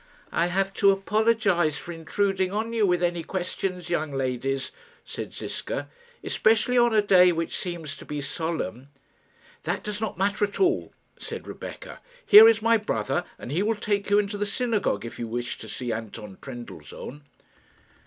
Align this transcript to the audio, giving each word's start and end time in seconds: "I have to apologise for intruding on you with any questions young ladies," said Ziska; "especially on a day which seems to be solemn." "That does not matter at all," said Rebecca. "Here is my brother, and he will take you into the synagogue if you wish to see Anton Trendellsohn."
"I 0.31 0.47
have 0.47 0.73
to 0.81 0.89
apologise 0.89 1.77
for 1.77 1.91
intruding 1.91 2.51
on 2.51 2.73
you 2.73 2.87
with 2.87 3.03
any 3.03 3.21
questions 3.21 3.87
young 3.91 4.11
ladies," 4.11 4.71
said 5.05 5.31
Ziska; 5.31 5.91
"especially 6.23 6.75
on 6.75 6.91
a 6.91 7.03
day 7.03 7.31
which 7.31 7.55
seems 7.55 7.95
to 7.97 8.05
be 8.05 8.19
solemn." 8.19 8.87
"That 9.61 9.83
does 9.83 10.01
not 10.01 10.17
matter 10.17 10.43
at 10.45 10.59
all," 10.59 10.91
said 11.19 11.45
Rebecca. 11.45 11.99
"Here 12.25 12.49
is 12.49 12.63
my 12.63 12.77
brother, 12.77 13.25
and 13.37 13.51
he 13.51 13.61
will 13.61 13.75
take 13.75 14.09
you 14.09 14.17
into 14.17 14.39
the 14.39 14.45
synagogue 14.47 15.05
if 15.05 15.19
you 15.19 15.27
wish 15.27 15.59
to 15.59 15.69
see 15.69 15.91
Anton 15.93 16.39
Trendellsohn." 16.41 17.21